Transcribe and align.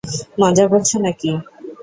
মজা 0.39 0.65
করছো 0.67 0.95
নাকি। 0.99 1.31